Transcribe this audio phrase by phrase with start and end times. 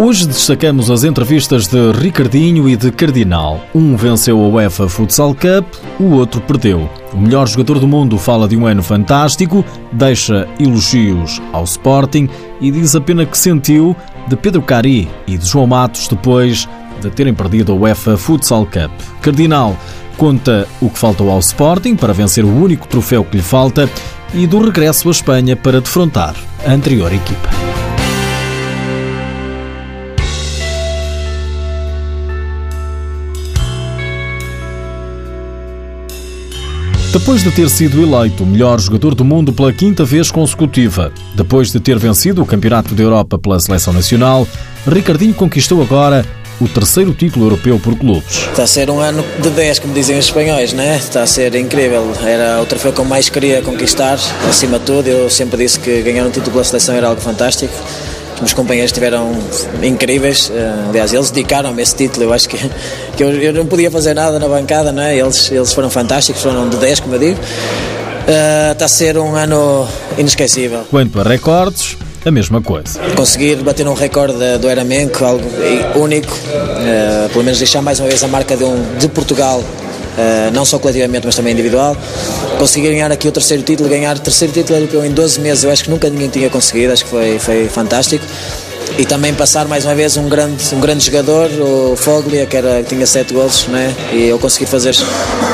[0.00, 3.60] Hoje destacamos as entrevistas de Ricardinho e de Cardinal.
[3.74, 5.66] Um venceu a UEFA Futsal Cup,
[5.98, 6.88] o outro perdeu.
[7.12, 12.28] O melhor jogador do mundo fala de um ano fantástico, deixa elogios ao Sporting
[12.60, 13.96] e diz a pena que sentiu
[14.28, 16.68] de Pedro Cari e de João Matos depois
[17.00, 18.92] de terem perdido a UEFA Futsal Cup.
[19.20, 19.76] Cardinal
[20.16, 23.90] conta o que faltou ao Sporting para vencer o único troféu que lhe falta
[24.32, 27.67] e do regresso à Espanha para defrontar a anterior equipa.
[37.18, 41.72] Depois de ter sido eleito o melhor jogador do mundo pela quinta vez consecutiva, depois
[41.72, 44.46] de ter vencido o Campeonato da Europa pela Seleção Nacional,
[44.86, 46.24] Ricardinho conquistou agora
[46.60, 48.46] o terceiro título europeu por clubes.
[48.48, 50.96] Está a ser um ano de 10, como dizem os espanhóis, né?
[50.96, 52.08] Está a ser incrível.
[52.22, 54.16] Era o troféu que eu mais queria conquistar,
[54.48, 55.08] acima de tudo.
[55.08, 57.74] Eu sempre disse que ganhar um título pela seleção era algo fantástico.
[58.38, 59.36] Os meus companheiros estiveram
[59.82, 62.26] incríveis, eh, aliás, eles dedicaram-me esse título.
[62.26, 62.56] Eu acho que,
[63.16, 65.18] que eu, eu, não podia fazer nada na bancada, não é?
[65.18, 67.40] eles, eles foram fantásticos, foram de 10, como eu digo.
[67.40, 70.84] Uh, está a ser um ano inesquecível.
[70.88, 73.00] Quanto a recordes, a mesma coisa.
[73.16, 75.44] Conseguir bater um recorde do Eramenco, algo
[75.96, 79.64] único, uh, pelo menos deixar mais uma vez a marca de, um, de Portugal
[80.52, 81.96] não só coletivamente, mas também individual.
[82.58, 85.70] Consegui ganhar aqui o terceiro título, ganhar o terceiro título europeu em 12 meses, eu
[85.70, 88.24] acho que nunca ninguém tinha conseguido, acho que foi, foi fantástico.
[88.96, 92.82] E também passar mais uma vez um grande, um grande jogador, o Foglia, que, era,
[92.82, 93.94] que tinha 7 gols, né?
[94.12, 94.94] e eu consegui fazer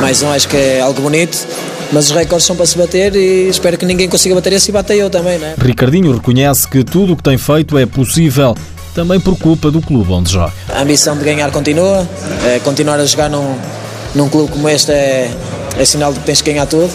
[0.00, 1.46] mais um, acho que é algo bonito.
[1.92, 4.72] Mas os recordes são para se bater e espero que ninguém consiga bater esse e
[4.72, 5.38] bata eu também.
[5.38, 5.54] Né?
[5.58, 8.56] Ricardinho reconhece que tudo o que tem feito é possível
[8.94, 10.52] também por culpa do clube onde joga.
[10.68, 12.08] A ambição de ganhar continua,
[12.46, 13.56] é continuar a jogar num,
[14.14, 15.30] num clube como este é,
[15.76, 16.92] é sinal de que tens que ganhar tudo.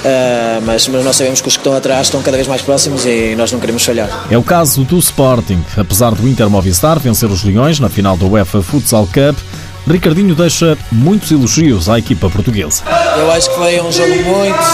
[0.00, 3.04] Uh, mas, mas, nós sabemos que os que estão atrás estão cada vez mais próximos
[3.04, 4.26] e nós não queremos falhar.
[4.30, 5.62] É o caso do Sporting.
[5.76, 9.38] Apesar do Inter Movistar vencer os Leões na final da UEFA Futsal Cup,
[9.86, 12.82] Ricardinho deixa muitos elogios à equipa portuguesa.
[13.18, 14.64] Eu acho que foi um jogo muito,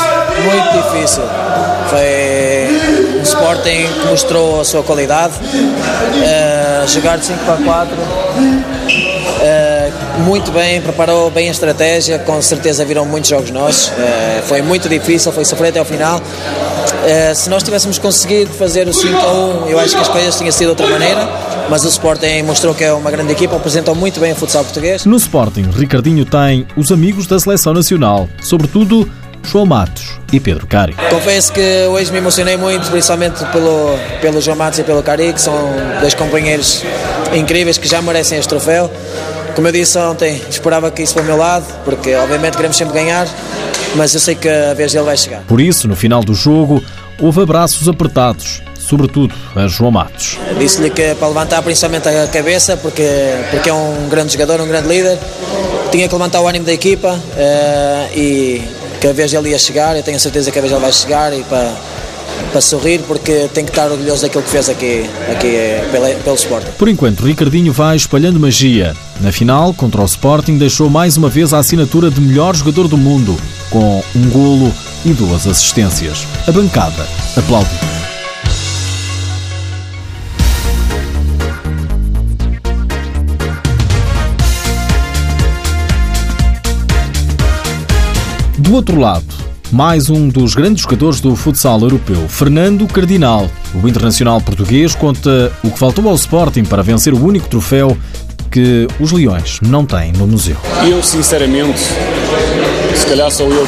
[0.45, 1.23] muito difícil.
[1.91, 5.35] Foi um Sporting que mostrou a sua qualidade.
[5.35, 7.97] Uh, jogar de 5 para 4
[10.19, 13.89] muito bem, preparou bem a estratégia, com certeza viram muitos jogos nossos.
[13.89, 16.19] Uh, foi muito difícil, foi sofrer até ao final.
[16.19, 20.37] Uh, se nós tivéssemos conseguido fazer o 5 a 1, eu acho que as coisas
[20.37, 21.29] tinham sido de outra maneira,
[21.69, 25.05] mas o Sporting mostrou que é uma grande equipa, apresentou muito bem o futsal português.
[25.05, 29.11] No Sporting, Ricardinho tem os amigos da seleção nacional, sobretudo
[29.47, 30.95] João Matos e Pedro Cari.
[31.11, 35.41] Confesso que hoje me emocionei muito, principalmente pelo, pelo João Matos e pelo Cari, que
[35.41, 35.55] são
[36.01, 36.83] dois companheiros
[37.35, 38.91] incríveis que já merecem este troféu.
[39.57, 42.93] Como eu disse ontem, esperava que isso para o meu lado, porque obviamente queremos sempre
[42.93, 43.27] ganhar,
[43.95, 45.41] mas eu sei que a vez dele vai chegar.
[45.49, 46.85] Por isso, no final do jogo,
[47.19, 50.39] houve abraços apertados, sobretudo a João Matos.
[50.59, 53.09] Disse-lhe que para levantar principalmente a cabeça, porque,
[53.51, 55.19] porque é um grande jogador, um grande líder,
[55.91, 58.63] tinha que levantar o ânimo da equipa uh, e
[59.01, 60.93] que a vez dele ia chegar, eu tenho a certeza que a vez ele vai
[60.93, 61.73] chegar e para
[62.51, 65.89] para sorrir porque tem que estar orgulhoso daquilo que fez aqui, aqui eh,
[66.23, 66.71] pelo Sporting.
[66.79, 68.95] Por enquanto, Ricardinho vai espalhando magia.
[69.21, 72.97] Na final, contra o Sporting, deixou mais uma vez a assinatura de melhor jogador do
[72.97, 73.37] mundo,
[73.71, 74.73] com um golo
[75.05, 76.27] e duas assistências.
[76.47, 77.79] A bancada aplaudiu.
[88.59, 93.51] Do outro lado, mais um dos grandes jogadores do futsal europeu, Fernando Cardinal.
[93.75, 97.97] O internacional português conta o que faltou ao Sporting para vencer o único troféu
[98.51, 100.57] que os Leões não têm no museu.
[100.89, 101.81] Eu, sinceramente,
[102.95, 103.67] se calhar sou eu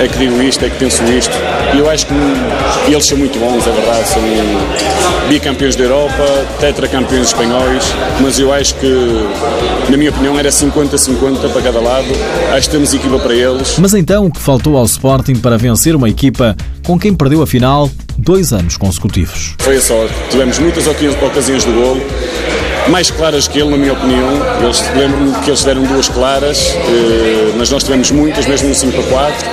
[0.00, 1.34] é que digo isto, é que penso isto.
[1.74, 2.14] E eu acho que
[2.88, 4.08] eles são muito bons, é verdade.
[4.08, 4.22] São
[5.28, 7.84] bicampeões da Europa, tetracampeões espanhóis,
[8.20, 9.26] mas eu acho que,
[9.90, 12.06] na minha opinião, era 50-50 para cada lado.
[12.52, 13.76] Acho que temos equipa para eles.
[13.78, 17.46] Mas então, o que faltou ao Sporting para vencer uma equipa com quem perdeu a
[17.46, 19.54] final dois anos consecutivos?
[19.58, 20.14] Foi a sorte.
[20.30, 22.00] Tivemos muitas ocasiões de golo
[22.88, 24.28] mais claras que ele, na minha opinião.
[24.96, 29.02] Lembro-me que eles deram duas claras, eh, mas nós tivemos muitas, mesmo no 5 para
[29.02, 29.46] 4.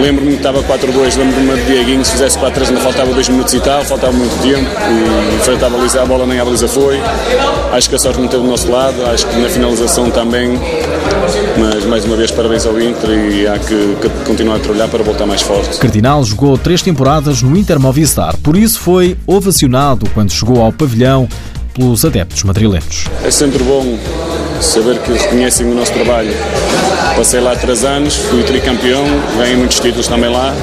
[0.00, 3.60] Lembro-me que estava 4-2, lembro-me de Dieguinho, se fizesse 4-3 ainda faltava 2 minutos e
[3.60, 7.00] tal, faltava muito tempo e frente à baliza, a bola nem à baliza foi.
[7.72, 10.58] Acho que a sorte não teve do nosso lado, acho que na finalização também,
[11.58, 15.04] mas mais uma vez parabéns ao Inter e há que, que continuar a trabalhar para
[15.04, 15.78] voltar mais forte.
[15.78, 21.28] Cardinal jogou três temporadas no Inter Movistar, por isso foi ovacionado quando chegou ao pavilhão
[21.72, 23.06] pelos adeptos madrilenhos.
[23.24, 23.98] É sempre bom
[24.60, 26.32] saber que eles conhecem o nosso trabalho
[27.16, 29.04] Passei lá três anos, fui tricampeão,
[29.36, 30.54] ganhei muitos títulos também lá.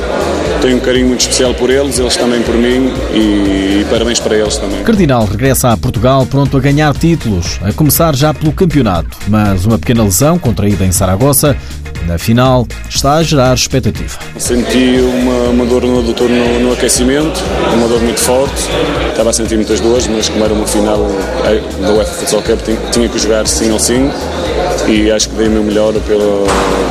[0.61, 4.35] Tenho um carinho muito especial por eles, eles também por mim e, e parabéns para
[4.35, 4.83] eles também.
[4.83, 9.77] Cardinal regressa a Portugal pronto a ganhar títulos, a começar já pelo campeonato, mas uma
[9.77, 11.55] pequena lesão contraída em Saragossa
[12.05, 14.17] na final está a gerar expectativa.
[14.37, 17.39] Senti uma, uma dor no adutor no, no, aquecimento,
[17.73, 18.61] uma dor muito forte.
[19.09, 20.99] Estava a sentir muitas dores, mas como era uma final
[21.45, 22.59] eh, da UEFA Futsal Cup,
[22.91, 24.09] tinha, que jogar sim ou sim.
[24.87, 26.47] E acho que dei o meu melhor pelo,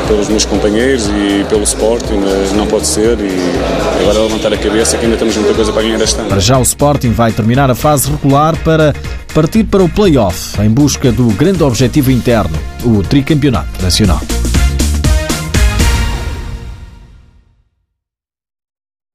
[0.06, 3.18] pelos meus companheiros e pelo Sporting, mas não pode ser.
[3.18, 6.28] E agora levantar a cabeça que ainda temos muita coisa para ganhar este ano.
[6.28, 8.94] Para já o Sporting vai terminar a fase regular para
[9.34, 14.20] partir para o play-off em busca do grande objetivo interno, o tricampeonato nacional.